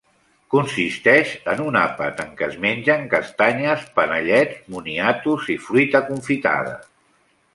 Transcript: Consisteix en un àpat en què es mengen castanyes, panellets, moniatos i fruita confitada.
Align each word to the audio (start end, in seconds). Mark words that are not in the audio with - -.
Consisteix 0.51 1.33
en 1.51 1.59
un 1.65 1.75
àpat 1.81 2.23
en 2.23 2.31
què 2.39 2.47
es 2.47 2.55
mengen 2.63 3.05
castanyes, 3.11 3.85
panellets, 3.99 4.57
moniatos 4.77 5.47
i 5.57 5.61
fruita 5.69 6.05
confitada. 6.11 6.75